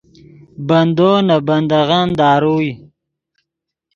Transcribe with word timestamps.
بندو 0.67 1.11
نے 1.27 1.37
بندغّن 1.47 2.07
داروئے 2.19 2.71